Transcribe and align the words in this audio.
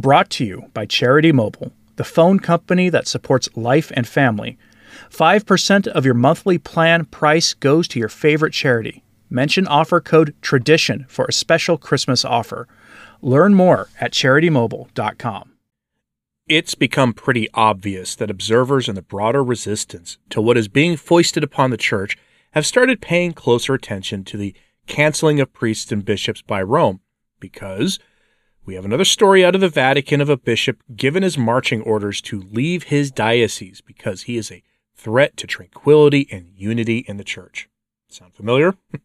Brought 0.00 0.30
to 0.30 0.46
you 0.46 0.70
by 0.72 0.86
Charity 0.86 1.30
Mobile, 1.30 1.72
the 1.96 2.04
phone 2.04 2.38
company 2.38 2.88
that 2.88 3.06
supports 3.06 3.54
life 3.54 3.92
and 3.94 4.08
family. 4.08 4.56
5% 5.10 5.86
of 5.88 6.06
your 6.06 6.14
monthly 6.14 6.56
plan 6.56 7.04
price 7.04 7.52
goes 7.52 7.86
to 7.88 7.98
your 7.98 8.08
favorite 8.08 8.54
charity. 8.54 9.04
Mention 9.28 9.66
offer 9.66 10.00
code 10.00 10.34
TRADITION 10.40 11.04
for 11.06 11.26
a 11.26 11.34
special 11.34 11.76
Christmas 11.76 12.24
offer. 12.24 12.66
Learn 13.20 13.52
more 13.52 13.90
at 14.00 14.12
charitymobile.com. 14.12 15.52
It's 16.48 16.74
become 16.74 17.12
pretty 17.12 17.50
obvious 17.52 18.14
that 18.14 18.30
observers 18.30 18.88
in 18.88 18.94
the 18.94 19.02
broader 19.02 19.44
resistance 19.44 20.16
to 20.30 20.40
what 20.40 20.56
is 20.56 20.68
being 20.68 20.96
foisted 20.96 21.44
upon 21.44 21.68
the 21.68 21.76
church 21.76 22.16
have 22.52 22.64
started 22.64 23.02
paying 23.02 23.34
closer 23.34 23.74
attention 23.74 24.24
to 24.24 24.38
the 24.38 24.54
canceling 24.86 25.40
of 25.40 25.52
priests 25.52 25.92
and 25.92 26.06
bishops 26.06 26.40
by 26.40 26.62
Rome 26.62 27.00
because 27.38 27.98
we 28.64 28.74
have 28.74 28.84
another 28.84 29.04
story 29.04 29.44
out 29.44 29.54
of 29.54 29.60
the 29.60 29.68
Vatican 29.68 30.20
of 30.20 30.28
a 30.28 30.36
bishop 30.36 30.82
given 30.94 31.22
his 31.22 31.38
marching 31.38 31.82
orders 31.82 32.20
to 32.22 32.40
leave 32.40 32.84
his 32.84 33.10
diocese 33.10 33.80
because 33.80 34.22
he 34.22 34.36
is 34.36 34.50
a 34.50 34.62
threat 34.94 35.36
to 35.38 35.46
tranquility 35.46 36.28
and 36.30 36.52
unity 36.54 36.98
in 37.08 37.16
the 37.16 37.24
church. 37.24 37.68
Sound 38.08 38.34
familiar? 38.34 38.74
the 38.92 39.00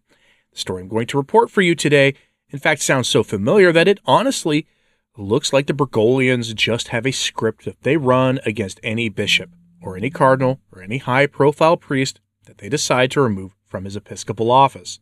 story 0.54 0.82
I'm 0.82 0.90
going 0.90 1.08
to 1.08 1.18
report 1.18 1.50
for 1.50 1.62
you 1.62 1.74
today, 1.74 2.16
in 2.50 2.60
fact, 2.60 2.82
sounds 2.82 3.08
so 3.08 3.24
familiar 3.24 3.72
that 3.72 3.88
it 3.88 4.00
honestly 4.06 4.68
looks 5.18 5.54
like 5.54 5.68
the 5.68 5.74
Bergoglians 5.74 6.54
just 6.54 6.90
have 6.90 7.06
a 7.06 7.12
script 7.12 7.66
that 7.66 7.82
they 7.84 7.98
run 7.98 8.40
against 8.46 8.80
any 8.84 9.08
bishop 9.08 9.50
or 9.82 9.96
any 9.96 10.10
cardinal 10.10 10.60
or 10.72 10.82
any 10.82 10.98
high 10.98 11.28
profile 11.28 11.78
priest 11.78 12.20
that 12.46 12.58
they 12.58 12.68
decide 12.68 13.12
to 13.12 13.22
remove 13.22 13.56
from 13.66 13.86
his 13.86 13.96
episcopal 13.96 14.52
office. 14.52 15.00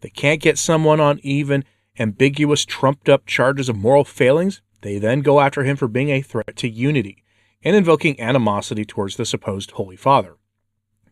They 0.00 0.10
can't 0.10 0.40
get 0.40 0.58
someone 0.58 1.00
on 1.00 1.20
even 1.22 1.64
ambiguous, 1.98 2.64
trumped 2.64 3.08
up 3.08 3.26
charges 3.26 3.68
of 3.68 3.76
moral 3.76 4.04
failings, 4.04 4.62
they 4.80 4.98
then 4.98 5.20
go 5.20 5.40
after 5.40 5.64
him 5.64 5.76
for 5.76 5.88
being 5.88 6.10
a 6.10 6.22
threat 6.22 6.56
to 6.56 6.68
unity 6.68 7.22
and 7.62 7.76
invoking 7.76 8.20
animosity 8.20 8.84
towards 8.84 9.16
the 9.16 9.24
supposed 9.24 9.72
Holy 9.72 9.96
Father. 9.96 10.36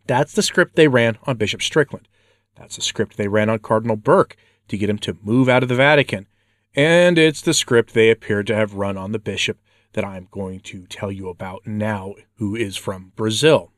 That's 0.07 0.33
the 0.33 0.41
script 0.41 0.75
they 0.75 0.87
ran 0.87 1.17
on 1.23 1.37
Bishop 1.37 1.61
Strickland. 1.61 2.07
That's 2.55 2.75
the 2.75 2.81
script 2.81 3.17
they 3.17 3.27
ran 3.27 3.49
on 3.49 3.59
Cardinal 3.59 3.95
Burke 3.95 4.35
to 4.67 4.77
get 4.77 4.89
him 4.89 4.97
to 4.99 5.17
move 5.21 5.47
out 5.47 5.63
of 5.63 5.69
the 5.69 5.75
Vatican. 5.75 6.27
And 6.75 7.17
it's 7.17 7.41
the 7.41 7.53
script 7.53 7.93
they 7.93 8.09
appear 8.09 8.43
to 8.43 8.55
have 8.55 8.75
run 8.75 8.97
on 8.97 9.11
the 9.11 9.19
bishop 9.19 9.59
that 9.93 10.05
I'm 10.05 10.27
going 10.31 10.61
to 10.61 10.85
tell 10.87 11.11
you 11.11 11.29
about 11.29 11.65
now, 11.65 12.15
who 12.35 12.55
is 12.55 12.77
from 12.77 13.11
Brazil. 13.15 13.71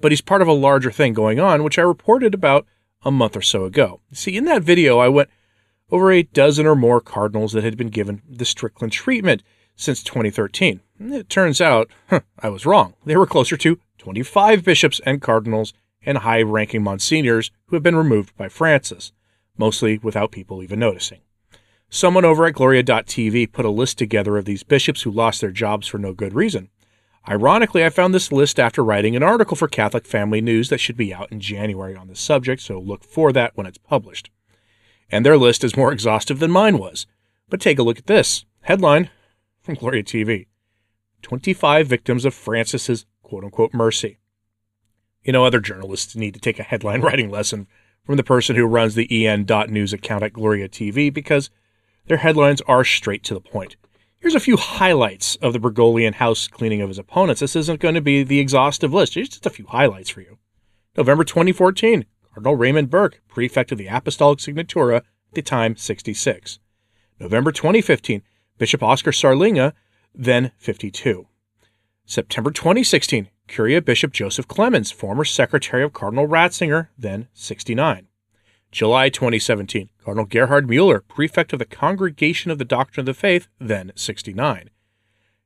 But 0.00 0.10
he's 0.10 0.20
part 0.20 0.42
of 0.42 0.48
a 0.48 0.52
larger 0.52 0.90
thing 0.90 1.12
going 1.12 1.38
on, 1.38 1.62
which 1.62 1.78
I 1.78 1.82
reported 1.82 2.34
about 2.34 2.66
a 3.04 3.10
month 3.10 3.36
or 3.36 3.42
so 3.42 3.64
ago. 3.64 4.00
See, 4.12 4.36
in 4.36 4.44
that 4.46 4.62
video, 4.62 4.98
I 4.98 5.08
went 5.08 5.30
over 5.92 6.10
a 6.10 6.22
dozen 6.22 6.66
or 6.66 6.74
more 6.74 7.00
cardinals 7.00 7.52
that 7.52 7.62
had 7.62 7.76
been 7.76 7.90
given 7.90 8.22
the 8.28 8.46
Strickland 8.46 8.92
treatment 8.92 9.42
since 9.76 10.02
2013. 10.02 10.80
It 10.98 11.28
turns 11.28 11.60
out 11.60 11.90
huh, 12.08 12.20
I 12.38 12.48
was 12.48 12.66
wrong. 12.66 12.94
There 13.04 13.18
were 13.18 13.26
closer 13.26 13.56
to 13.58 13.78
25 13.98 14.64
bishops 14.64 15.00
and 15.04 15.20
cardinals 15.20 15.74
and 16.04 16.18
high 16.18 16.42
ranking 16.42 16.82
monsignors 16.82 17.50
who 17.66 17.76
have 17.76 17.82
been 17.82 17.94
removed 17.94 18.36
by 18.36 18.48
Francis, 18.48 19.12
mostly 19.56 19.98
without 19.98 20.32
people 20.32 20.62
even 20.62 20.80
noticing. 20.80 21.20
Someone 21.90 22.24
over 22.24 22.46
at 22.46 22.54
Gloria.tv 22.54 23.52
put 23.52 23.66
a 23.66 23.70
list 23.70 23.98
together 23.98 24.38
of 24.38 24.46
these 24.46 24.62
bishops 24.62 25.02
who 25.02 25.10
lost 25.10 25.42
their 25.42 25.50
jobs 25.50 25.86
for 25.86 25.98
no 25.98 26.14
good 26.14 26.32
reason. 26.32 26.70
Ironically, 27.28 27.84
I 27.84 27.90
found 27.90 28.14
this 28.14 28.32
list 28.32 28.58
after 28.58 28.82
writing 28.82 29.14
an 29.14 29.22
article 29.22 29.56
for 29.56 29.68
Catholic 29.68 30.06
Family 30.06 30.40
News 30.40 30.70
that 30.70 30.78
should 30.78 30.96
be 30.96 31.14
out 31.14 31.30
in 31.30 31.38
January 31.38 31.94
on 31.94 32.08
this 32.08 32.18
subject, 32.18 32.62
so 32.62 32.80
look 32.80 33.04
for 33.04 33.30
that 33.32 33.52
when 33.56 33.66
it's 33.66 33.78
published. 33.78 34.30
And 35.12 35.26
their 35.26 35.36
list 35.36 35.62
is 35.62 35.76
more 35.76 35.92
exhaustive 35.92 36.38
than 36.38 36.50
mine 36.50 36.78
was. 36.78 37.06
But 37.50 37.60
take 37.60 37.78
a 37.78 37.82
look 37.82 37.98
at 37.98 38.06
this 38.06 38.46
headline 38.62 39.10
from 39.60 39.74
Gloria 39.74 40.02
TV 40.02 40.46
25 41.20 41.86
victims 41.86 42.24
of 42.24 42.34
Francis's 42.34 43.06
quote 43.22 43.44
unquote 43.44 43.74
mercy. 43.74 44.18
You 45.22 45.32
know, 45.32 45.44
other 45.44 45.60
journalists 45.60 46.16
need 46.16 46.34
to 46.34 46.40
take 46.40 46.58
a 46.58 46.64
headline 46.64 47.00
writing 47.02 47.30
lesson 47.30 47.68
from 48.04 48.16
the 48.16 48.24
person 48.24 48.56
who 48.56 48.64
runs 48.64 48.94
the 48.94 49.26
en.news 49.26 49.92
account 49.92 50.24
at 50.24 50.32
Gloria 50.32 50.68
TV 50.68 51.12
because 51.12 51.50
their 52.06 52.16
headlines 52.16 52.60
are 52.62 52.84
straight 52.84 53.22
to 53.24 53.34
the 53.34 53.40
point. 53.40 53.76
Here's 54.18 54.34
a 54.34 54.40
few 54.40 54.56
highlights 54.56 55.36
of 55.36 55.52
the 55.52 55.60
Bergoglian 55.60 56.14
house 56.14 56.48
cleaning 56.48 56.80
of 56.80 56.88
his 56.88 56.98
opponents. 56.98 57.40
This 57.40 57.56
isn't 57.56 57.80
going 57.80 57.94
to 57.94 58.00
be 58.00 58.22
the 58.22 58.40
exhaustive 58.40 58.92
list, 58.92 59.14
Here's 59.14 59.28
just 59.28 59.46
a 59.46 59.50
few 59.50 59.66
highlights 59.66 60.10
for 60.10 60.20
you. 60.20 60.38
November 60.96 61.24
2014, 61.24 62.04
Cardinal 62.34 62.56
Raymond 62.56 62.88
Burke, 62.88 63.20
prefect 63.28 63.72
of 63.72 63.78
the 63.78 63.88
Apostolic 63.88 64.38
Signatura, 64.38 64.96
at 64.96 65.04
the 65.34 65.42
time 65.42 65.76
66. 65.76 66.58
November 67.20 67.52
2015, 67.52 68.22
Bishop 68.58 68.82
Oscar 68.82 69.10
Sarlinga, 69.10 69.74
then 70.14 70.52
52. 70.56 71.26
September 72.06 72.50
2016, 72.50 73.28
Curia 73.48 73.82
Bishop 73.82 74.12
Joseph 74.12 74.48
Clemens, 74.48 74.90
former 74.90 75.24
secretary 75.24 75.82
of 75.82 75.92
Cardinal 75.92 76.26
Ratzinger, 76.26 76.88
then 76.96 77.28
69. 77.34 78.08
July 78.70 79.10
2017, 79.10 79.90
Cardinal 80.02 80.24
Gerhard 80.24 80.68
Mueller, 80.68 81.00
prefect 81.00 81.52
of 81.52 81.58
the 81.58 81.66
Congregation 81.66 82.50
of 82.50 82.56
the 82.56 82.64
Doctrine 82.64 83.02
of 83.02 83.14
the 83.14 83.20
Faith, 83.20 83.48
then 83.60 83.92
69. 83.94 84.70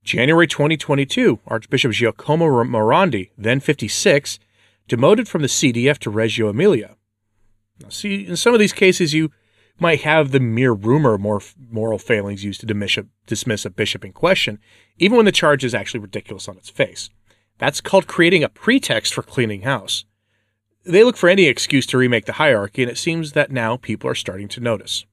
January 0.04 0.46
2022, 0.46 1.40
Archbishop 1.48 1.90
Giacomo 1.90 2.46
Morandi, 2.62 3.30
then 3.36 3.58
56, 3.58 4.38
demoted 4.88 5.28
from 5.28 5.42
the 5.42 5.48
CDF 5.48 5.98
to 5.98 6.10
Reggio 6.10 6.48
Emilia. 6.48 6.96
Now, 7.80 7.88
see, 7.88 8.26
in 8.26 8.36
some 8.36 8.54
of 8.54 8.60
these 8.60 8.72
cases, 8.72 9.12
you 9.12 9.30
might 9.78 10.02
have 10.02 10.30
the 10.30 10.40
mere 10.40 10.72
rumor 10.72 11.18
more 11.18 11.42
moral 11.70 11.98
failings 11.98 12.44
used 12.44 12.60
to 12.60 12.66
dismiss 12.66 12.96
a, 12.96 13.06
dismiss 13.26 13.64
a 13.64 13.70
bishop 13.70 14.04
in 14.04 14.12
question, 14.12 14.58
even 14.98 15.16
when 15.16 15.26
the 15.26 15.32
charge 15.32 15.64
is 15.64 15.74
actually 15.74 16.00
ridiculous 16.00 16.48
on 16.48 16.56
its 16.56 16.70
face. 16.70 17.10
That's 17.58 17.80
called 17.80 18.06
creating 18.06 18.44
a 18.44 18.48
pretext 18.48 19.14
for 19.14 19.22
cleaning 19.22 19.62
house. 19.62 20.04
They 20.84 21.02
look 21.02 21.16
for 21.16 21.28
any 21.28 21.46
excuse 21.46 21.86
to 21.86 21.98
remake 21.98 22.26
the 22.26 22.34
hierarchy, 22.34 22.82
and 22.82 22.90
it 22.90 22.98
seems 22.98 23.32
that 23.32 23.50
now 23.50 23.76
people 23.76 24.08
are 24.08 24.14
starting 24.14 24.48
to 24.48 24.60
notice. 24.60 25.04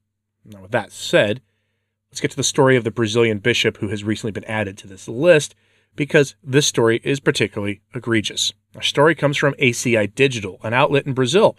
Now, 0.46 0.62
with 0.62 0.72
that 0.72 0.92
said, 0.92 1.42
let's 2.12 2.22
get 2.22 2.32
to 2.32 2.38
the 2.38 2.44
story 2.44 2.76
of 2.76 2.84
the 2.84 2.92
Brazilian 2.92 3.40
bishop 3.40 3.78
who 3.78 3.88
has 3.88 4.04
recently 4.04 4.32
been 4.32 4.44
added 4.46 4.78
to 4.78 4.88
this 4.88 5.08
list, 5.08 5.56
because 5.96 6.36
this 6.44 6.68
story 6.68 7.02
is 7.04 7.20
particularly 7.20 7.82
egregious. 7.94 8.54
Our 8.76 8.82
story 8.82 9.16
comes 9.16 9.38
from 9.38 9.54
ACI 9.56 10.14
Digital, 10.14 10.60
an 10.64 10.74
outlet 10.74 11.06
in 11.06 11.14
Brazil. 11.14 11.58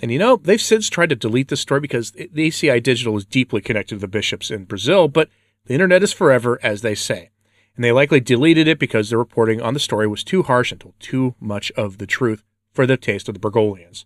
And 0.00 0.10
you 0.10 0.18
know, 0.18 0.36
they've 0.36 0.60
since 0.60 0.88
tried 0.88 1.10
to 1.10 1.16
delete 1.16 1.48
this 1.48 1.60
story 1.60 1.80
because 1.80 2.12
the 2.12 2.28
ACI 2.28 2.82
Digital 2.82 3.16
is 3.16 3.24
deeply 3.24 3.60
connected 3.60 3.96
to 3.96 4.00
the 4.00 4.08
bishops 4.08 4.50
in 4.50 4.64
Brazil, 4.64 5.08
but 5.08 5.28
the 5.66 5.74
internet 5.74 6.02
is 6.02 6.12
forever, 6.12 6.58
as 6.62 6.82
they 6.82 6.94
say. 6.94 7.30
And 7.76 7.84
they 7.84 7.92
likely 7.92 8.20
deleted 8.20 8.66
it 8.66 8.78
because 8.78 9.10
the 9.10 9.16
reporting 9.16 9.60
on 9.60 9.74
the 9.74 9.80
story 9.80 10.06
was 10.06 10.24
too 10.24 10.42
harsh 10.42 10.72
and 10.72 10.80
told 10.80 10.94
too 10.98 11.34
much 11.40 11.70
of 11.72 11.98
the 11.98 12.06
truth 12.06 12.42
for 12.72 12.86
the 12.86 12.96
taste 12.96 13.28
of 13.28 13.34
the 13.34 13.40
Bergoglians. 13.40 14.04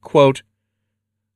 Quote, 0.00 0.42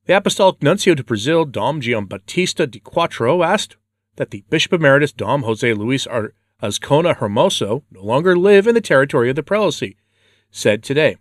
the 0.06 0.16
Apostolic 0.16 0.62
Nuncio 0.62 0.94
to 0.94 1.04
Brazil, 1.04 1.44
Dom 1.44 1.80
Giambattista 1.80 2.68
di 2.68 2.80
Quattro, 2.80 3.42
asked 3.42 3.76
that 4.16 4.30
the 4.30 4.44
Bishop 4.48 4.72
Emeritus 4.72 5.12
Dom 5.12 5.42
Jose 5.42 5.72
Luis 5.74 6.06
Azcona 6.62 7.16
Hermoso 7.16 7.82
no 7.90 8.02
longer 8.02 8.36
live 8.36 8.66
in 8.66 8.74
the 8.74 8.80
territory 8.80 9.30
of 9.30 9.36
the 9.36 9.42
prelacy, 9.42 9.96
said 10.50 10.82
today. 10.82 11.17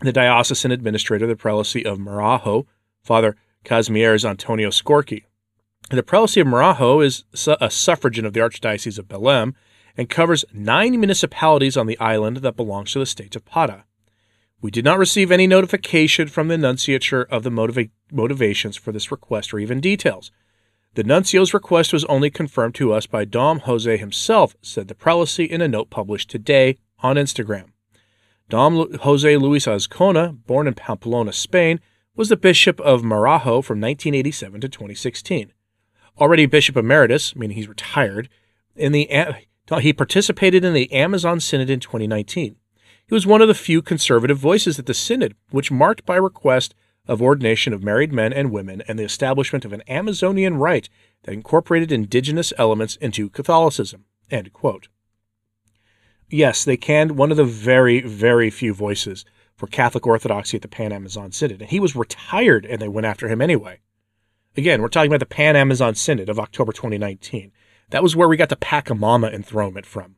The 0.00 0.12
diocesan 0.12 0.72
administrator 0.72 1.26
of 1.26 1.28
the 1.28 1.42
prelacy 1.42 1.84
of 1.84 1.98
Marajo, 1.98 2.66
Father 3.02 3.36
Kazimierz 3.64 4.24
Antonio 4.24 4.70
Skorki. 4.70 5.24
The 5.90 6.02
prelacy 6.02 6.40
of 6.40 6.46
Marajo 6.46 7.04
is 7.04 7.24
a 7.60 7.70
suffragan 7.70 8.24
of 8.24 8.32
the 8.32 8.40
Archdiocese 8.40 8.98
of 8.98 9.08
Belém 9.08 9.54
and 9.96 10.08
covers 10.08 10.44
nine 10.52 10.98
municipalities 10.98 11.76
on 11.76 11.86
the 11.86 11.98
island 11.98 12.38
that 12.38 12.56
belongs 12.56 12.92
to 12.92 12.98
the 12.98 13.06
state 13.06 13.36
of 13.36 13.44
Para. 13.44 13.84
We 14.60 14.70
did 14.70 14.84
not 14.84 14.98
receive 14.98 15.30
any 15.30 15.46
notification 15.46 16.28
from 16.28 16.48
the 16.48 16.56
nunciature 16.56 17.26
of 17.28 17.42
the 17.42 17.50
motiva- 17.50 17.90
motivations 18.10 18.76
for 18.76 18.92
this 18.92 19.10
request 19.10 19.52
or 19.52 19.58
even 19.58 19.80
details. 19.80 20.30
The 20.94 21.04
nuncio's 21.04 21.52
request 21.52 21.92
was 21.92 22.04
only 22.04 22.30
confirmed 22.30 22.74
to 22.76 22.92
us 22.92 23.06
by 23.06 23.24
Dom 23.24 23.60
Jose 23.60 23.96
himself, 23.96 24.54
said 24.62 24.88
the 24.88 24.94
prelacy 24.94 25.48
in 25.48 25.60
a 25.60 25.68
note 25.68 25.90
published 25.90 26.30
today 26.30 26.76
on 27.00 27.16
Instagram. 27.16 27.71
Dom 28.52 28.86
Jose 29.00 29.36
Luis 29.38 29.64
Azcona, 29.64 30.36
born 30.46 30.68
in 30.68 30.74
Pamplona, 30.74 31.32
Spain, 31.32 31.80
was 32.14 32.28
the 32.28 32.36
bishop 32.36 32.78
of 32.80 33.00
Marajo 33.00 33.64
from 33.64 33.80
1987 33.80 34.60
to 34.60 34.68
2016. 34.68 35.54
Already 36.20 36.44
bishop 36.44 36.76
emeritus, 36.76 37.34
meaning 37.34 37.56
he's 37.56 37.66
retired, 37.66 38.28
in 38.76 38.92
the 38.92 39.08
he 39.80 39.94
participated 39.94 40.66
in 40.66 40.74
the 40.74 40.92
Amazon 40.92 41.40
Synod 41.40 41.70
in 41.70 41.80
2019. 41.80 42.56
He 43.06 43.14
was 43.14 43.26
one 43.26 43.40
of 43.40 43.48
the 43.48 43.54
few 43.54 43.80
conservative 43.80 44.36
voices 44.36 44.78
at 44.78 44.84
the 44.84 44.92
synod, 44.92 45.34
which 45.48 45.70
marked 45.70 46.04
by 46.04 46.16
request 46.16 46.74
of 47.08 47.22
ordination 47.22 47.72
of 47.72 47.82
married 47.82 48.12
men 48.12 48.34
and 48.34 48.50
women 48.50 48.82
and 48.86 48.98
the 48.98 49.04
establishment 49.04 49.64
of 49.64 49.72
an 49.72 49.82
Amazonian 49.88 50.58
rite 50.58 50.90
that 51.22 51.32
incorporated 51.32 51.90
indigenous 51.90 52.52
elements 52.58 52.96
into 52.96 53.30
Catholicism. 53.30 54.04
Yes, 56.32 56.64
they 56.64 56.78
canned 56.78 57.18
one 57.18 57.30
of 57.30 57.36
the 57.36 57.44
very, 57.44 58.00
very 58.00 58.48
few 58.48 58.72
voices 58.72 59.26
for 59.54 59.66
Catholic 59.66 60.06
Orthodoxy 60.06 60.56
at 60.56 60.62
the 60.62 60.68
Pan 60.68 60.90
Amazon 60.90 61.30
Synod, 61.30 61.60
and 61.60 61.70
he 61.70 61.78
was 61.78 61.94
retired 61.94 62.64
and 62.64 62.80
they 62.80 62.88
went 62.88 63.06
after 63.06 63.28
him 63.28 63.42
anyway. 63.42 63.80
Again, 64.56 64.80
we're 64.80 64.88
talking 64.88 65.10
about 65.10 65.20
the 65.20 65.26
Pan 65.26 65.56
Amazon 65.56 65.94
Synod 65.94 66.30
of 66.30 66.38
October 66.38 66.72
2019. 66.72 67.52
That 67.90 68.02
was 68.02 68.16
where 68.16 68.28
we 68.30 68.38
got 68.38 68.48
the 68.48 68.56
Pacamama 68.56 69.30
enthronement 69.30 69.84
from. 69.84 70.16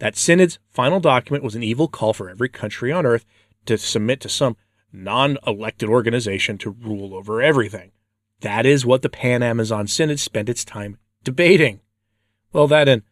That 0.00 0.16
synod's 0.16 0.58
final 0.68 0.98
document 0.98 1.44
was 1.44 1.54
an 1.54 1.62
evil 1.62 1.86
call 1.86 2.12
for 2.12 2.28
every 2.28 2.48
country 2.48 2.90
on 2.90 3.06
earth 3.06 3.24
to 3.66 3.78
submit 3.78 4.20
to 4.22 4.28
some 4.28 4.56
non 4.92 5.38
elected 5.46 5.88
organization 5.88 6.58
to 6.58 6.70
rule 6.70 7.14
over 7.14 7.40
everything. 7.40 7.92
That 8.40 8.66
is 8.66 8.84
what 8.84 9.02
the 9.02 9.08
Pan 9.08 9.44
Amazon 9.44 9.86
Synod 9.86 10.18
spent 10.18 10.48
its 10.48 10.64
time 10.64 10.98
debating. 11.22 11.82
Well, 12.52 12.66
that 12.66 12.88
and 12.88 13.02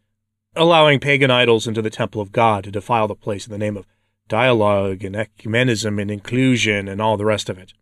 allowing 0.54 1.00
pagan 1.00 1.30
idols 1.30 1.66
into 1.66 1.82
the 1.82 1.90
temple 1.90 2.20
of 2.20 2.32
God 2.32 2.64
to 2.64 2.70
defile 2.70 3.08
the 3.08 3.14
place 3.14 3.46
in 3.46 3.52
the 3.52 3.58
name 3.58 3.76
of 3.76 3.86
dialogue 4.28 5.04
and 5.04 5.14
ecumenism 5.14 6.00
and 6.00 6.10
inclusion 6.10 6.88
and 6.88 7.00
all 7.00 7.16
the 7.16 7.24
rest 7.24 7.48
of 7.48 7.58
it. 7.58 7.72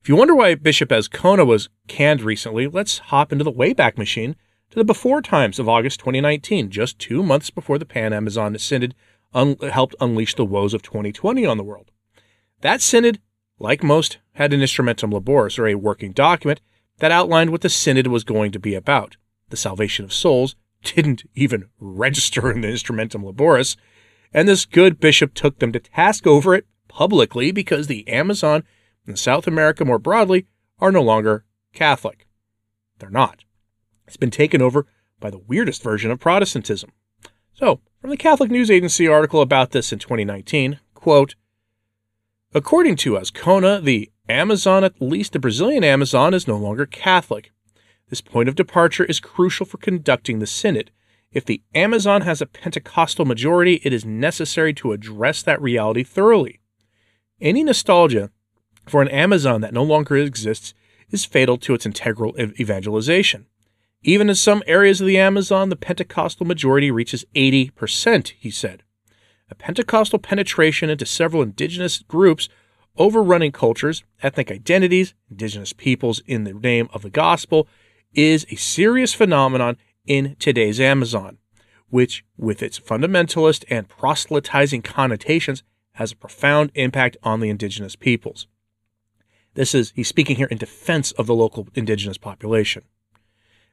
If 0.00 0.08
you 0.08 0.16
wonder 0.16 0.34
why 0.34 0.54
Bishop 0.56 0.88
Azcona 0.88 1.46
was 1.46 1.68
canned 1.86 2.22
recently, 2.22 2.66
let's 2.66 2.98
hop 2.98 3.30
into 3.30 3.44
the 3.44 3.52
Wayback 3.52 3.96
Machine 3.96 4.34
to 4.70 4.76
the 4.76 4.84
before 4.84 5.22
times 5.22 5.58
of 5.58 5.68
August 5.68 6.00
2019, 6.00 6.70
just 6.70 6.98
two 6.98 7.22
months 7.22 7.50
before 7.50 7.78
the 7.78 7.84
Pan 7.84 8.12
Amazon 8.12 8.58
Synod 8.58 8.94
un- 9.34 9.56
helped 9.58 9.94
unleash 10.00 10.34
the 10.34 10.44
woes 10.44 10.74
of 10.74 10.82
2020 10.82 11.46
on 11.46 11.56
the 11.56 11.62
world. 11.62 11.90
That 12.62 12.80
synod, 12.80 13.20
like 13.58 13.82
most, 13.82 14.18
had 14.32 14.52
an 14.52 14.60
instrumentum 14.60 15.12
laboris, 15.12 15.58
or 15.58 15.66
a 15.66 15.74
working 15.74 16.12
document, 16.12 16.60
that 16.98 17.12
outlined 17.12 17.50
what 17.50 17.60
the 17.60 17.68
synod 17.68 18.06
was 18.06 18.24
going 18.24 18.50
to 18.52 18.58
be 18.58 18.74
about 18.74 19.16
the 19.50 19.56
salvation 19.56 20.04
of 20.04 20.12
souls, 20.12 20.56
didn't 20.82 21.24
even 21.34 21.68
register 21.78 22.50
in 22.50 22.60
the 22.60 22.68
instrumentum 22.68 23.24
laboris, 23.24 23.76
and 24.32 24.48
this 24.48 24.64
good 24.64 25.00
bishop 25.00 25.34
took 25.34 25.58
them 25.58 25.72
to 25.72 25.80
task 25.80 26.26
over 26.26 26.54
it 26.54 26.66
publicly 26.88 27.52
because 27.52 27.86
the 27.86 28.06
Amazon 28.08 28.64
and 29.06 29.18
South 29.18 29.46
America 29.46 29.84
more 29.84 29.98
broadly 29.98 30.46
are 30.78 30.92
no 30.92 31.02
longer 31.02 31.44
Catholic. 31.72 32.26
They're 32.98 33.10
not. 33.10 33.44
It's 34.06 34.16
been 34.16 34.30
taken 34.30 34.60
over 34.60 34.86
by 35.20 35.30
the 35.30 35.38
weirdest 35.38 35.82
version 35.82 36.10
of 36.10 36.20
Protestantism. 36.20 36.90
So, 37.54 37.80
from 38.00 38.10
the 38.10 38.16
Catholic 38.16 38.50
News 38.50 38.70
Agency 38.70 39.06
article 39.06 39.40
about 39.40 39.70
this 39.70 39.92
in 39.92 39.98
2019, 39.98 40.80
quote, 40.94 41.34
According 42.54 42.96
to 42.96 43.14
Azcona, 43.14 43.82
the 43.82 44.10
Amazon, 44.28 44.84
at 44.84 45.00
least 45.00 45.32
the 45.32 45.38
Brazilian 45.38 45.84
Amazon, 45.84 46.34
is 46.34 46.48
no 46.48 46.56
longer 46.56 46.84
Catholic. 46.84 47.52
This 48.12 48.20
point 48.20 48.46
of 48.46 48.54
departure 48.54 49.04
is 49.04 49.20
crucial 49.20 49.64
for 49.64 49.78
conducting 49.78 50.38
the 50.38 50.46
synod. 50.46 50.90
If 51.32 51.46
the 51.46 51.62
Amazon 51.74 52.20
has 52.20 52.42
a 52.42 52.46
Pentecostal 52.46 53.24
majority, 53.24 53.80
it 53.84 53.92
is 53.94 54.04
necessary 54.04 54.74
to 54.74 54.92
address 54.92 55.42
that 55.42 55.62
reality 55.62 56.04
thoroughly. 56.04 56.60
Any 57.40 57.64
nostalgia 57.64 58.30
for 58.86 59.00
an 59.00 59.08
Amazon 59.08 59.62
that 59.62 59.72
no 59.72 59.82
longer 59.82 60.18
exists 60.18 60.74
is 61.08 61.24
fatal 61.24 61.56
to 61.56 61.72
its 61.72 61.86
integral 61.86 62.38
evangelization. 62.38 63.46
Even 64.02 64.28
in 64.28 64.34
some 64.34 64.62
areas 64.66 65.00
of 65.00 65.06
the 65.06 65.16
Amazon, 65.16 65.70
the 65.70 65.74
Pentecostal 65.74 66.44
majority 66.44 66.90
reaches 66.90 67.24
80%, 67.34 68.34
he 68.38 68.50
said 68.50 68.82
a 69.48 69.54
Pentecostal 69.54 70.18
penetration 70.18 70.90
into 70.90 71.06
several 71.06 71.42
indigenous 71.42 72.00
groups, 72.02 72.50
overrunning 72.98 73.52
cultures, 73.52 74.04
ethnic 74.22 74.50
identities, 74.50 75.14
indigenous 75.30 75.72
peoples 75.72 76.20
in 76.26 76.44
the 76.44 76.52
name 76.52 76.90
of 76.92 77.00
the 77.00 77.08
gospel, 77.08 77.66
is 78.14 78.46
a 78.50 78.56
serious 78.56 79.14
phenomenon 79.14 79.76
in 80.06 80.36
today's 80.38 80.80
Amazon, 80.80 81.38
which, 81.88 82.24
with 82.36 82.62
its 82.62 82.78
fundamentalist 82.78 83.64
and 83.68 83.88
proselytizing 83.88 84.82
connotations, 84.82 85.62
has 85.92 86.12
a 86.12 86.16
profound 86.16 86.70
impact 86.74 87.16
on 87.22 87.40
the 87.40 87.50
indigenous 87.50 87.96
peoples. 87.96 88.46
This 89.54 89.74
is, 89.74 89.92
he's 89.94 90.08
speaking 90.08 90.36
here 90.36 90.46
in 90.46 90.58
defense 90.58 91.12
of 91.12 91.26
the 91.26 91.34
local 91.34 91.68
indigenous 91.74 92.18
population. 92.18 92.84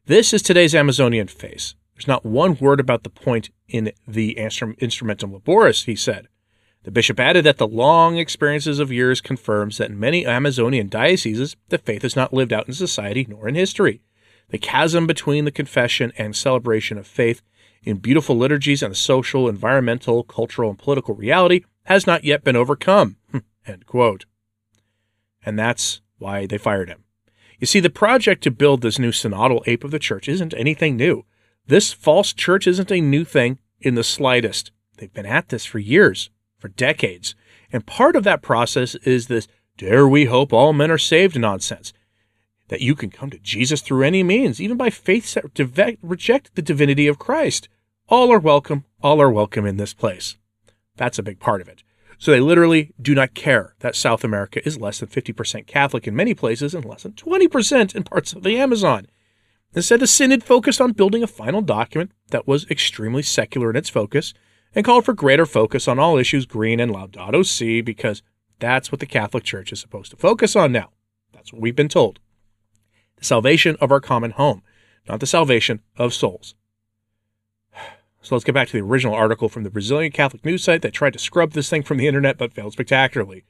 This 0.06 0.34
is 0.34 0.42
today's 0.42 0.76
Amazonian 0.76 1.28
face. 1.28 1.76
There's 1.96 2.08
not 2.08 2.26
one 2.26 2.58
word 2.58 2.80
about 2.80 3.04
the 3.04 3.10
point 3.10 3.50
in 3.68 3.92
the 4.08 4.36
Instrumentum 4.36 5.34
Laboris, 5.34 5.86
he 5.86 5.96
said. 5.96 6.28
The 6.84 6.92
bishop 6.92 7.20
added 7.20 7.46
that 7.46 7.58
the 7.58 7.68
long 7.68 8.18
experiences 8.18 8.80
of 8.80 8.92
years 8.92 9.20
confirms 9.20 9.78
that 9.78 9.92
in 9.92 10.00
many 10.00 10.26
Amazonian 10.26 10.88
dioceses, 10.88 11.56
the 11.68 11.78
faith 11.78 12.04
is 12.06 12.16
not 12.16 12.34
lived 12.34 12.54
out 12.54 12.68
in 12.68 12.74
society 12.74 13.26
nor 13.28 13.48
in 13.48 13.56
history. 13.56 14.02
The 14.50 14.58
chasm 14.58 15.08
between 15.08 15.46
the 15.46 15.52
confession 15.52 16.12
and 16.18 16.36
celebration 16.36 16.98
of 16.98 17.08
faith 17.08 17.42
in 17.84 17.98
beautiful 17.98 18.38
liturgies 18.38 18.84
and 18.84 18.92
the 18.92 18.98
social, 18.98 19.48
environmental, 19.48 20.24
cultural, 20.24 20.70
and 20.70 20.80
political 20.80 21.16
reality 21.16 21.64
has 21.84 22.06
not 22.06 22.24
yet 22.24 22.44
been 22.44 22.56
overcome. 22.56 23.18
And 25.46 25.58
that's 25.58 26.02
why 26.18 26.46
they 26.46 26.58
fired 26.58 26.90
him. 26.90 27.04
You 27.60 27.68
see, 27.68 27.80
the 27.80 27.90
project 27.90 28.44
to 28.44 28.52
build 28.52 28.82
this 28.82 29.00
new 29.00 29.12
synodal 29.12 29.62
ape 29.68 29.84
of 29.84 29.92
the 29.92 30.00
church 30.00 30.28
isn't 30.28 30.54
anything 30.56 30.98
new. 30.98 31.26
This 31.68 31.94
false 31.94 32.34
church 32.34 32.68
isn't 32.68 32.92
a 32.92 33.02
new 33.02 33.24
thing 33.24 33.60
in 33.80 33.96
the 33.96 34.04
slightest. 34.04 34.72
They've 34.98 35.14
been 35.14 35.26
at 35.26 35.50
this 35.50 35.66
for 35.66 35.80
years, 35.80 36.30
for 36.58 36.70
decades. 36.70 37.36
And 37.72 37.86
part 37.86 38.16
of 38.16 38.24
that 38.24 38.42
process 38.42 38.96
is 38.96 39.28
this 39.28 39.48
dare 39.78 40.08
we 40.08 40.26
hope 40.26 40.52
all 40.52 40.74
men 40.74 40.92
are 40.92 40.98
saved 40.98 41.40
nonsense. 41.40 41.94
That 42.70 42.82
you 42.82 42.96
can 42.96 43.12
come 43.12 43.30
to 43.30 43.40
Jesus 43.40 43.82
through 43.82 44.04
any 44.04 44.24
means, 44.24 44.62
even 44.62 44.78
by 44.78 44.90
faith 44.90 45.34
that 45.34 45.98
reject 46.02 46.56
the 46.56 46.62
divinity 46.62 47.08
of 47.08 47.20
Christ. 47.20 47.70
All 48.08 48.32
are 48.32 48.40
welcome, 48.40 48.86
all 49.04 49.22
are 49.22 49.30
welcome 49.30 49.66
in 49.66 49.78
this 49.78 49.94
place. 49.94 50.38
That's 50.96 51.20
a 51.20 51.24
big 51.24 51.40
part 51.40 51.62
of 51.62 51.68
it. 51.68 51.84
So 52.18 52.32
they 52.32 52.40
literally 52.42 52.94
do 53.02 53.16
not 53.16 53.34
care 53.34 53.76
that 53.80 53.96
South 53.96 54.24
America 54.24 54.66
is 54.68 54.80
less 54.80 55.00
than 55.00 55.08
50% 55.08 55.68
Catholic 55.68 56.08
in 56.08 56.16
many 56.16 56.34
places 56.34 56.74
and 56.74 56.84
less 56.84 57.04
than 57.04 57.14
20% 57.14 57.96
in 57.96 58.04
parts 58.04 58.34
of 58.34 58.44
the 58.44 58.58
Amazon. 58.58 59.08
Instead, 59.74 60.00
the 60.00 60.08
Synod 60.08 60.44
focused 60.44 60.82
on 60.82 60.92
building 60.92 61.24
a 61.24 61.28
final 61.28 61.62
document 61.62 62.12
that 62.32 62.48
was 62.48 62.70
extremely 62.70 63.22
secular 63.22 63.70
in 63.70 63.76
its 63.76 63.90
focus 63.90 64.34
and 64.76 64.84
called 64.84 65.06
for 65.06 65.14
greater 65.14 65.46
focus 65.46 65.88
on 65.88 66.00
all 66.00 66.18
issues 66.18 66.46
green 66.46 66.80
and 66.80 66.92
Laudato 66.92 67.46
Si 67.46 67.82
because 67.82 68.22
that's 68.60 68.92
what 68.92 69.00
the 69.00 69.06
Catholic 69.06 69.44
Church 69.44 69.72
is 69.72 69.80
supposed 69.80 70.12
to 70.12 70.18
focus 70.18 70.56
on 70.56 70.72
now. 70.72 70.90
That's 71.34 71.54
what 71.54 71.62
we've 71.62 71.76
been 71.76 71.88
told. 71.88 72.20
The 73.20 73.26
salvation 73.26 73.78
of 73.80 73.92
our 73.92 74.00
common 74.00 74.32
home, 74.32 74.64
not 75.08 75.20
the 75.20 75.28
salvation 75.28 75.82
of 75.98 76.14
souls. 76.14 76.56
So 78.22 78.36
let's 78.36 78.44
get 78.44 78.54
back 78.54 78.68
to 78.68 78.74
the 78.74 78.84
original 78.84 79.16
article 79.16 79.48
from 79.48 79.64
the 79.64 79.70
Brazilian 79.70 80.12
Catholic 80.12 80.44
news 80.44 80.66
site 80.66 80.82
that 80.82 80.92
tried 80.92 81.14
to 81.14 81.20
scrub 81.20 81.54
this 81.54 81.70
thing 81.70 81.84
from 81.84 81.98
the 81.98 82.06
internet 82.06 82.38
but 82.38 82.52
failed 82.52 82.74
spectacularly 82.74 83.46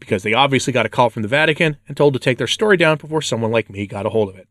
because 0.00 0.24
they 0.24 0.34
obviously 0.34 0.72
got 0.72 0.84
a 0.84 0.88
call 0.88 1.10
from 1.10 1.22
the 1.22 1.28
Vatican 1.28 1.76
and 1.86 1.96
told 1.96 2.14
to 2.14 2.18
take 2.18 2.38
their 2.38 2.48
story 2.48 2.76
down 2.76 2.96
before 2.96 3.22
someone 3.22 3.52
like 3.52 3.70
me 3.70 3.86
got 3.86 4.06
a 4.06 4.10
hold 4.10 4.28
of 4.28 4.36
it. 4.36 4.48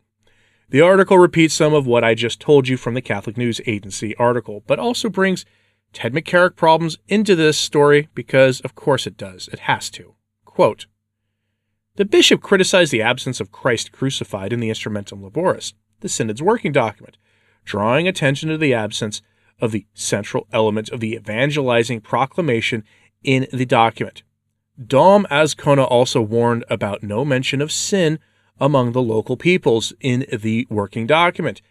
The 0.69 0.81
article 0.81 1.17
repeats 1.17 1.55
some 1.55 1.73
of 1.73 1.87
what 1.87 2.03
I 2.03 2.13
just 2.13 2.39
told 2.39 2.67
you 2.67 2.77
from 2.77 2.93
the 2.93 3.01
Catholic 3.01 3.35
News 3.35 3.59
Agency 3.65 4.15
article, 4.15 4.63
but 4.67 4.79
also 4.79 5.09
brings 5.09 5.43
Ted 5.91 6.13
McCarrick 6.13 6.55
problems 6.55 6.99
into 7.07 7.35
this 7.35 7.57
story 7.57 8.07
because, 8.13 8.61
of 8.61 8.75
course, 8.75 9.07
it 9.07 9.17
does. 9.17 9.49
It 9.51 9.59
has 9.59 9.89
to. 9.91 10.13
Quote 10.45 10.85
The 11.99 12.05
bishop 12.05 12.41
criticized 12.41 12.93
the 12.93 13.01
absence 13.01 13.41
of 13.41 13.51
Christ 13.51 13.91
crucified 13.91 14.53
in 14.53 14.61
the 14.61 14.69
Instrumentum 14.69 15.21
Laboris, 15.21 15.73
the 15.99 16.07
Synod's 16.07 16.41
working 16.41 16.71
document, 16.71 17.17
drawing 17.65 18.07
attention 18.07 18.47
to 18.47 18.57
the 18.57 18.73
absence 18.73 19.21
of 19.59 19.73
the 19.73 19.85
central 19.93 20.47
element 20.53 20.87
of 20.87 21.01
the 21.01 21.15
evangelizing 21.15 21.99
proclamation 21.99 22.85
in 23.21 23.47
the 23.51 23.65
document. 23.65 24.23
Dom 24.81 25.27
Azcona 25.29 25.85
also 25.91 26.21
warned 26.21 26.63
about 26.69 27.03
no 27.03 27.25
mention 27.25 27.61
of 27.61 27.69
sin 27.69 28.17
among 28.61 28.93
the 28.93 29.01
local 29.01 29.35
peoples 29.35 29.91
in 29.99 30.25
the 30.31 30.65
working 30.69 31.05
document 31.05 31.61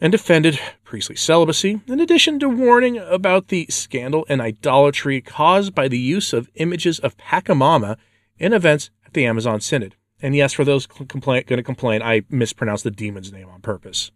and 0.00 0.12
defended 0.12 0.58
priestly 0.82 1.14
celibacy, 1.14 1.82
in 1.86 2.00
addition 2.00 2.38
to 2.38 2.48
warning 2.48 2.96
about 2.96 3.48
the 3.48 3.66
scandal 3.68 4.24
and 4.30 4.40
idolatry 4.40 5.20
caused 5.20 5.74
by 5.74 5.88
the 5.88 5.98
use 5.98 6.32
of 6.32 6.48
images 6.54 6.98
of 7.00 7.18
Pachamama 7.18 7.98
in 8.38 8.54
events 8.54 8.88
at 9.06 9.14
the 9.14 9.24
Amazon 9.24 9.60
Synod. 9.60 9.96
And 10.20 10.34
yes, 10.34 10.52
for 10.52 10.64
those 10.64 10.86
going 10.86 11.44
to 11.44 11.62
complain, 11.62 12.02
I 12.02 12.22
mispronounced 12.28 12.84
the 12.84 12.90
demon's 12.90 13.32
name 13.32 13.48
on 13.48 13.60
purpose. 13.60 14.10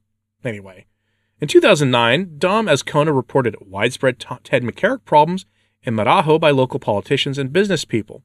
Anyway, 0.45 0.87
in 1.41 1.49
2009, 1.49 2.37
Dom 2.39 2.67
Azcona 2.67 3.15
reported 3.15 3.57
widespread 3.61 4.19
Ted 4.19 4.63
McCarrick 4.63 5.05
problems 5.05 5.47
in 5.83 5.95
Marajo 5.95 6.41
by 6.41 6.51
local 6.51 6.81
politicians 6.81 7.39
and 7.39 7.53
business 7.53 7.85
people. 7.85 8.23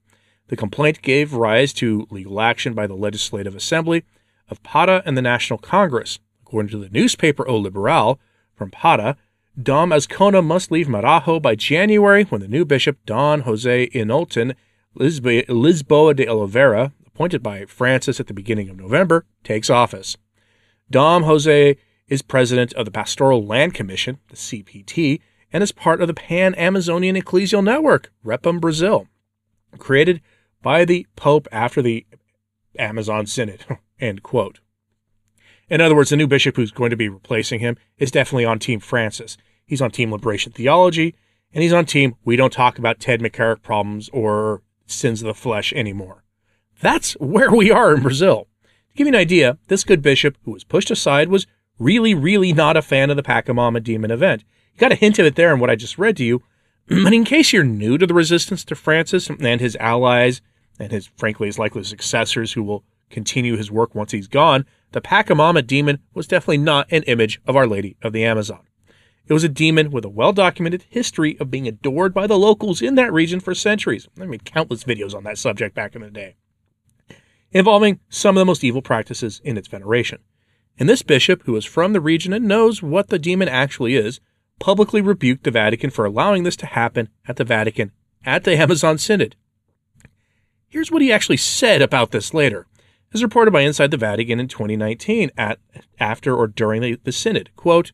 The 0.47 0.55
complaint 0.55 1.01
gave 1.01 1.33
rise 1.33 1.73
to 1.73 2.07
legal 2.09 2.39
action 2.39 2.73
by 2.73 2.87
the 2.87 2.93
Legislative 2.93 3.55
Assembly 3.55 4.03
of 4.49 4.61
Para 4.63 5.01
and 5.05 5.17
the 5.17 5.21
National 5.21 5.57
Congress. 5.57 6.19
According 6.41 6.69
to 6.71 6.77
the 6.77 6.89
newspaper 6.89 7.47
O 7.47 7.57
Liberal 7.57 8.19
from 8.53 8.69
Para, 8.69 9.17
Dom 9.61 9.89
Azcona 9.89 10.45
must 10.45 10.69
leave 10.69 10.87
Marajo 10.87 11.41
by 11.41 11.55
January 11.55 12.25
when 12.25 12.41
the 12.41 12.47
new 12.47 12.65
bishop, 12.65 12.97
Don 13.05 13.41
Jose 13.41 13.87
Ionilton 13.87 14.55
Lisboa 14.95 16.15
de 16.15 16.27
Oliveira, 16.27 16.93
appointed 17.05 17.43
by 17.43 17.65
Francis 17.65 18.19
at 18.19 18.27
the 18.27 18.33
beginning 18.33 18.69
of 18.69 18.77
November, 18.77 19.25
takes 19.43 19.69
office. 19.69 20.17
Dom 20.89 21.23
Jose 21.23 21.77
is 22.07 22.21
president 22.21 22.73
of 22.73 22.85
the 22.85 22.91
Pastoral 22.91 23.45
Land 23.45 23.73
Commission, 23.73 24.19
the 24.29 24.35
CPT, 24.35 25.19
and 25.51 25.63
is 25.63 25.71
part 25.71 26.01
of 26.01 26.07
the 26.07 26.13
Pan 26.13 26.53
Amazonian 26.55 27.15
Ecclesial 27.15 27.63
Network, 27.63 28.11
Repam 28.23 28.59
Brazil, 28.59 29.07
created 29.77 30.21
by 30.61 30.85
the 30.85 31.07
Pope 31.15 31.47
after 31.51 31.81
the 31.81 32.05
Amazon 32.77 33.25
Synod. 33.25 33.65
End 33.99 34.23
quote. 34.23 34.59
In 35.69 35.81
other 35.81 35.95
words, 35.95 36.11
the 36.11 36.17
new 36.17 36.27
bishop 36.27 36.55
who's 36.55 36.71
going 36.71 36.91
to 36.91 36.97
be 36.97 37.09
replacing 37.09 37.59
him 37.59 37.77
is 37.97 38.11
definitely 38.11 38.45
on 38.45 38.59
Team 38.59 38.79
Francis. 38.79 39.37
He's 39.65 39.81
on 39.81 39.91
Team 39.91 40.11
Liberation 40.11 40.51
Theology, 40.51 41.15
and 41.53 41.63
he's 41.63 41.73
on 41.73 41.85
Team 41.85 42.15
We 42.23 42.35
Don't 42.35 42.53
Talk 42.53 42.77
About 42.77 42.99
Ted 42.99 43.21
McCarrick 43.21 43.63
Problems 43.63 44.09
or 44.09 44.61
Sins 44.85 45.21
of 45.21 45.27
the 45.27 45.33
Flesh 45.33 45.73
anymore. 45.73 46.23
That's 46.81 47.13
where 47.13 47.51
we 47.51 47.71
are 47.71 47.95
in 47.95 48.01
Brazil. 48.01 48.47
To 48.63 48.95
give 48.95 49.07
you 49.07 49.13
an 49.13 49.19
idea, 49.19 49.57
this 49.67 49.83
good 49.83 50.01
bishop 50.01 50.37
who 50.43 50.51
was 50.51 50.63
pushed 50.63 50.91
aside 50.91 51.29
was 51.29 51.47
really, 51.79 52.13
really 52.13 52.53
not 52.53 52.77
a 52.77 52.81
fan 52.81 53.09
of 53.09 53.17
the 53.17 53.23
Pachamama 53.23 53.83
demon 53.83 54.11
event. 54.11 54.43
You 54.73 54.79
got 54.79 54.91
a 54.91 54.95
hint 54.95 55.19
of 55.19 55.25
it 55.25 55.35
there 55.35 55.53
in 55.53 55.59
what 55.59 55.69
I 55.69 55.75
just 55.75 55.97
read 55.97 56.17
to 56.17 56.23
you. 56.23 56.43
But 56.87 57.13
in 57.13 57.23
case 57.23 57.51
you're 57.51 57.63
new 57.63 57.97
to 57.97 58.05
the 58.05 58.13
resistance 58.13 58.63
to 58.65 58.75
Francis 58.75 59.29
and 59.29 59.59
his 59.59 59.75
allies, 59.77 60.41
and 60.79 60.91
his, 60.91 61.07
frankly, 61.17 61.47
his 61.47 61.57
likely 61.57 61.83
successors 61.83 62.53
who 62.53 62.61
will 62.61 62.83
continue 63.09 63.55
his 63.55 63.71
work 63.71 63.95
once 63.95 64.11
he's 64.11 64.27
gone, 64.27 64.65
the 64.91 65.01
Pachamama 65.01 65.65
demon 65.65 65.99
was 66.13 66.27
definitely 66.27 66.57
not 66.57 66.91
an 66.91 67.03
image 67.03 67.41
of 67.47 67.55
Our 67.55 67.65
Lady 67.65 67.97
of 68.03 68.13
the 68.13 68.23
Amazon. 68.23 68.61
It 69.27 69.33
was 69.33 69.43
a 69.43 69.49
demon 69.49 69.91
with 69.91 70.05
a 70.05 70.09
well 70.09 70.33
documented 70.33 70.85
history 70.89 71.37
of 71.39 71.49
being 71.49 71.67
adored 71.67 72.13
by 72.13 72.27
the 72.27 72.37
locals 72.37 72.81
in 72.81 72.95
that 72.95 73.11
region 73.11 73.39
for 73.39 73.55
centuries. 73.55 74.07
I 74.19 74.25
made 74.25 74.45
countless 74.45 74.83
videos 74.83 75.15
on 75.15 75.23
that 75.23 75.37
subject 75.37 75.73
back 75.73 75.95
in 75.95 76.01
the 76.01 76.11
day, 76.11 76.35
involving 77.51 77.99
some 78.09 78.37
of 78.37 78.41
the 78.41 78.45
most 78.45 78.63
evil 78.63 78.81
practices 78.81 79.41
in 79.43 79.57
its 79.57 79.67
veneration. 79.67 80.19
And 80.77 80.89
this 80.89 81.01
bishop, 81.01 81.43
who 81.43 81.55
is 81.55 81.65
from 81.65 81.93
the 81.93 82.01
region 82.01 82.33
and 82.33 82.47
knows 82.47 82.83
what 82.83 83.07
the 83.07 83.17
demon 83.17 83.47
actually 83.47 83.95
is, 83.95 84.19
publicly 84.59 85.01
rebuked 85.01 85.43
the 85.43 85.51
Vatican 85.51 85.89
for 85.89 86.05
allowing 86.05 86.43
this 86.43 86.57
to 86.57 86.65
happen 86.65 87.09
at 87.27 87.37
the 87.37 87.43
Vatican 87.43 87.91
at 88.25 88.43
the 88.43 88.55
Amazon 88.57 88.97
Synod. 88.97 89.35
Here's 90.67 90.91
what 90.91 91.01
he 91.01 91.11
actually 91.11 91.37
said 91.37 91.81
about 91.81 92.11
this 92.11 92.33
later, 92.33 92.67
as 93.13 93.23
reported 93.23 93.51
by 93.51 93.61
Inside 93.61 93.91
the 93.91 93.97
Vatican 93.97 94.39
in 94.39 94.47
2019 94.47 95.31
at 95.37 95.59
after 95.99 96.35
or 96.35 96.47
during 96.47 96.81
the, 96.81 96.99
the 97.03 97.11
synod. 97.11 97.49
Quote, 97.55 97.91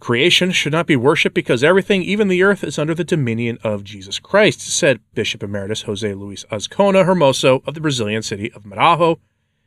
Creation 0.00 0.50
should 0.50 0.72
not 0.72 0.86
be 0.86 0.96
worshipped 0.96 1.34
because 1.34 1.62
everything, 1.62 2.02
even 2.02 2.28
the 2.28 2.42
earth, 2.42 2.64
is 2.64 2.78
under 2.78 2.94
the 2.94 3.04
dominion 3.04 3.58
of 3.62 3.84
Jesus 3.84 4.18
Christ, 4.18 4.62
said 4.62 5.00
Bishop 5.12 5.42
Emeritus 5.42 5.82
Jose 5.82 6.14
Luis 6.14 6.46
Azcona 6.50 7.04
Hermoso 7.04 7.62
of 7.66 7.74
the 7.74 7.82
Brazilian 7.82 8.22
city 8.22 8.50
of 8.52 8.64
Marajo 8.64 9.18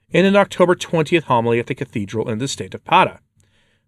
in 0.10 0.25
an 0.25 0.36
October 0.36 0.75
20th 0.75 1.24
homily 1.24 1.60
at 1.60 1.68
the 1.68 1.75
cathedral 1.75 2.30
in 2.30 2.40
the 2.40 2.48
state 2.48 2.74
of 2.74 2.84
Para. 2.84 3.20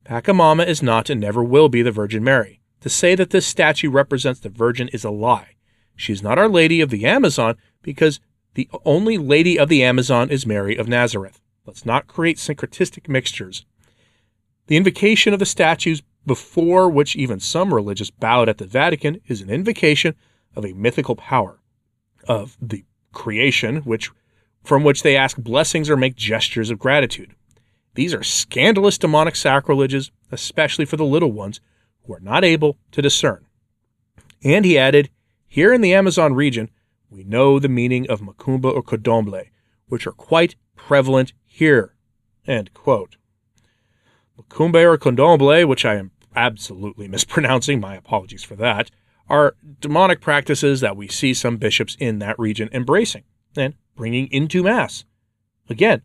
Pachamama 0.05 0.65
is 0.67 0.83
not 0.83 1.09
and 1.09 1.19
never 1.19 1.43
will 1.43 1.67
be 1.67 1.81
the 1.81 1.91
Virgin 1.91 2.23
Mary. 2.23 2.61
To 2.81 2.89
say 2.89 3.15
that 3.15 3.31
this 3.31 3.47
statue 3.47 3.89
represents 3.89 4.39
the 4.39 4.49
Virgin 4.49 4.87
is 4.89 5.03
a 5.03 5.09
lie. 5.09 5.55
She 5.95 6.13
is 6.13 6.21
not 6.21 6.37
Our 6.37 6.47
Lady 6.47 6.79
of 6.79 6.91
the 6.91 7.05
Amazon 7.05 7.55
because 7.81 8.19
the 8.53 8.69
only 8.85 9.17
Lady 9.17 9.57
of 9.57 9.67
the 9.67 9.83
Amazon 9.83 10.29
is 10.29 10.45
Mary 10.45 10.75
of 10.75 10.87
Nazareth. 10.87 11.41
Let's 11.65 11.87
not 11.87 12.05
create 12.05 12.37
syncretistic 12.37 13.09
mixtures. 13.09 13.65
The 14.67 14.77
invocation 14.77 15.33
of 15.33 15.39
the 15.39 15.45
statues 15.47 16.03
before 16.25 16.89
which 16.89 17.15
even 17.15 17.39
some 17.39 17.73
religious 17.73 18.09
bowed 18.09 18.49
at 18.49 18.57
the 18.57 18.65
Vatican 18.65 19.21
is 19.27 19.41
an 19.41 19.49
invocation 19.49 20.15
of 20.55 20.65
a 20.65 20.73
mythical 20.73 21.15
power, 21.15 21.59
of 22.27 22.57
the 22.61 22.83
creation, 23.11 23.77
which 23.77 24.11
from 24.63 24.83
which 24.83 25.03
they 25.03 25.15
ask 25.15 25.37
blessings 25.37 25.89
or 25.89 25.97
make 25.97 26.15
gestures 26.15 26.71
of 26.71 26.79
gratitude. 26.79 27.35
These 27.93 28.13
are 28.13 28.23
scandalous 28.23 28.97
demonic 28.97 29.35
sacrileges, 29.35 30.11
especially 30.31 30.85
for 30.85 30.97
the 30.97 31.05
little 31.05 31.31
ones 31.31 31.61
who 32.03 32.13
are 32.13 32.19
not 32.19 32.43
able 32.43 32.77
to 32.91 33.01
discern. 33.01 33.45
And 34.43 34.65
he 34.65 34.77
added, 34.77 35.09
Here 35.47 35.73
in 35.73 35.81
the 35.81 35.93
Amazon 35.93 36.33
region, 36.33 36.69
we 37.09 37.23
know 37.23 37.59
the 37.59 37.69
meaning 37.69 38.09
of 38.09 38.21
macumba 38.21 38.73
or 38.73 38.83
candomblé, 38.83 39.49
which 39.87 40.05
are 40.05 40.11
quite 40.11 40.55
prevalent 40.75 41.33
here. 41.45 41.95
End 42.45 42.73
quote. 42.73 43.17
Macumba 44.37 44.83
or 44.83 44.97
candomblé, 44.97 45.65
which 45.65 45.85
I 45.85 45.95
am 45.95 46.11
absolutely 46.35 47.07
mispronouncing, 47.09 47.79
my 47.79 47.95
apologies 47.95 48.43
for 48.43 48.55
that, 48.55 48.91
are 49.27 49.55
demonic 49.79 50.21
practices 50.21 50.81
that 50.81 50.95
we 50.95 51.07
see 51.07 51.33
some 51.33 51.57
bishops 51.57 51.97
in 51.99 52.19
that 52.19 52.37
region 52.37 52.69
embracing 52.71 53.23
and 53.57 53.73
bringing 53.95 54.27
into 54.31 54.63
Mass. 54.63 55.05
Again, 55.69 56.01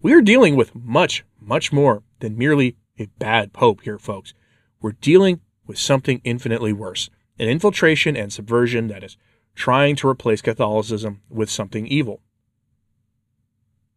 we 0.00 0.12
are 0.12 0.20
dealing 0.20 0.56
with 0.56 0.74
much, 0.74 1.24
much 1.40 1.72
more 1.72 2.02
than 2.20 2.36
merely 2.36 2.76
a 2.98 3.06
bad 3.18 3.52
pope 3.52 3.82
here, 3.82 3.98
folks. 3.98 4.34
We're 4.80 4.92
dealing 4.92 5.40
with 5.66 5.78
something 5.78 6.20
infinitely 6.24 6.72
worse 6.72 7.10
an 7.36 7.48
infiltration 7.48 8.16
and 8.16 8.32
subversion 8.32 8.86
that 8.86 9.02
is 9.02 9.16
trying 9.56 9.96
to 9.96 10.08
replace 10.08 10.40
Catholicism 10.40 11.20
with 11.28 11.50
something 11.50 11.86
evil. 11.86 12.20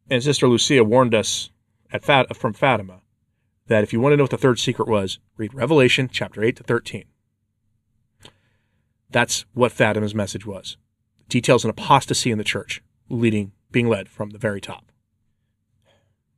And 0.10 0.24
Sister 0.24 0.48
Lucia 0.48 0.84
warned 0.84 1.14
us 1.14 1.52
at 1.92 2.04
Fat- 2.04 2.36
from 2.36 2.54
Fatima 2.54 3.02
that 3.68 3.84
if 3.84 3.94
you 3.94 4.00
want 4.00 4.14
to 4.14 4.18
know 4.18 4.24
what 4.24 4.32
the 4.32 4.38
third 4.38 4.60
secret 4.60 4.88
was, 4.88 5.20
read 5.38 5.54
Revelation 5.54 6.10
chapter 6.12 6.44
8 6.44 6.56
to 6.58 6.64
13. 6.64 7.06
That's 9.10 9.46
what 9.54 9.72
Fatima's 9.72 10.16
message 10.16 10.46
was. 10.46 10.78
Details 11.30 11.64
an 11.64 11.70
apostasy 11.70 12.32
in 12.32 12.38
the 12.38 12.44
church, 12.44 12.82
leading 13.10 13.52
being 13.72 13.88
led 13.88 14.10
from 14.10 14.32
the 14.32 14.38
very 14.38 14.62
top. 14.62 14.92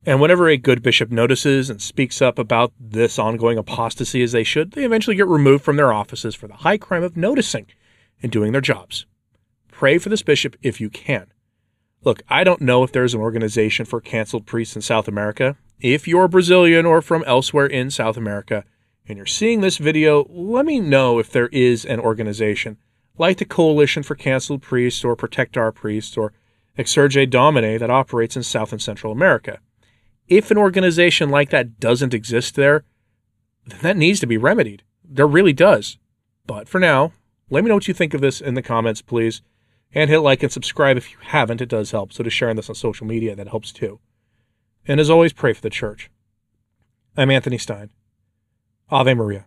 And 0.05 0.21
whenever 0.21 0.48
a 0.48 0.57
good 0.57 0.81
bishop 0.81 1.12
notices 1.12 1.69
and 1.69 1.81
speaks 1.81 2.21
up 2.21 2.39
about 2.39 2.71
this 2.79 3.19
ongoing 3.19 3.57
apostasy 3.57 4.24
as 4.24 4.31
they 4.31 4.43
should, 4.43 4.71
they 4.71 4.86
eventually 4.86 5.15
get 5.15 5.27
removed 5.27 5.63
from 5.63 5.75
their 5.75 5.91
offices 5.91 6.36
for 6.36 6.48
the 6.48 6.55
high 6.55 6.77
crime 6.77 7.03
of 7.03 7.17
noticing 7.17 7.67
and 8.24 8.31
doing 8.31 8.51
their 8.51 8.62
jobs. 8.62 9.05
Pray 9.71 9.98
for 9.98 10.09
this 10.09 10.24
bishop 10.24 10.55
if 10.62 10.79
you 10.79 10.89
can. 10.89 11.27
Look, 12.03 12.21
I 12.29 12.43
don't 12.45 12.62
know 12.62 12.83
if 12.83 12.93
there's 12.93 13.13
an 13.13 13.19
organization 13.19 13.86
for 13.86 14.00
canceled 14.00 14.45
priests 14.45 14.75
in 14.75 14.81
South 14.81 15.07
America. 15.07 15.57
If 15.81 16.09
you're 16.09 16.27
Brazilian 16.27 16.86
or 16.86 17.01
from 17.01 17.24
elsewhere 17.25 17.65
in 17.65 17.89
South 17.89 18.17
America 18.17 18.65
and 19.07 19.15
you're 19.15 19.25
seeing 19.25 19.62
this 19.62 19.77
video, 19.77 20.27
let 20.29 20.65
me 20.65 20.81
know 20.81 21.19
if 21.19 21.31
there 21.31 21.48
is 21.48 21.86
an 21.86 22.01
organization 22.01 22.77
like 23.17 23.38
the 23.38 23.45
Coalition 23.45 24.03
for 24.03 24.15
Canceled 24.15 24.62
Priests 24.62 25.05
or 25.05 25.15
Protect 25.15 25.55
Our 25.55 25.71
Priests 25.71 26.17
or 26.17 26.33
Exsurge 26.77 27.29
Domine 27.29 27.77
that 27.77 27.89
operates 27.89 28.36
in 28.36 28.43
South 28.43 28.74
and 28.74 28.81
Central 28.81 29.13
America. 29.13 29.59
If 30.27 30.51
an 30.51 30.57
organization 30.57 31.29
like 31.29 31.50
that 31.51 31.79
doesn't 31.79 32.13
exist 32.13 32.55
there, 32.55 32.83
then 33.65 33.79
that 33.81 33.98
needs 33.98 34.19
to 34.19 34.27
be 34.27 34.38
remedied. 34.38 34.83
There 35.03 35.27
really 35.27 35.53
does. 35.53 35.98
But 36.45 36.67
for 36.67 36.79
now, 36.79 37.13
let 37.50 37.63
me 37.63 37.69
know 37.69 37.75
what 37.75 37.88
you 37.88 37.93
think 37.93 38.13
of 38.13 38.19
this 38.19 38.41
in 38.41 38.53
the 38.53 38.62
comments, 38.62 39.01
please. 39.01 39.41
And 39.93 40.09
hit 40.09 40.19
like 40.19 40.43
and 40.43 40.51
subscribe 40.51 40.98
if 40.98 41.12
you 41.12 41.17
haven't. 41.21 41.62
It 41.62 41.69
does 41.69 41.91
help. 41.91 42.12
So 42.12 42.24
to 42.24 42.29
sharing 42.29 42.57
this 42.57 42.69
on 42.69 42.75
social 42.75 43.07
media, 43.07 43.33
that 43.36 43.48
helps 43.48 43.71
too. 43.71 44.00
And 44.89 45.00
as 45.00 45.12
always, 45.12 45.34
pray 45.34 45.53
for 45.53 45.62
the 45.62 45.69
church. 45.69 46.10
I'm 47.15 47.29
Anthony 47.29 47.60
Stine. 47.60 47.91
Ave 48.89 49.13
Maria. 49.13 49.46